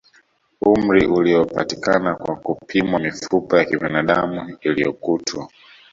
Umri 0.61 1.07
uliopatikana 1.07 2.15
kwa 2.15 2.35
kupimwa 2.35 2.99
mifupa 2.99 3.57
ya 3.57 3.65
kibinadamu 3.65 4.57
iliyokutwa 4.61 5.47